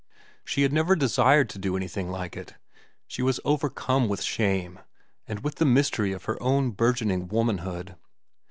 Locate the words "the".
5.57-5.63